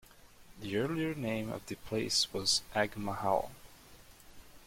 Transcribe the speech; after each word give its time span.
The 0.59 0.77
earlier 0.77 1.13
name 1.13 1.51
of 1.51 1.63
the 1.67 1.75
place 1.75 2.25
was 2.33 2.63
Agmahal. 2.73 3.51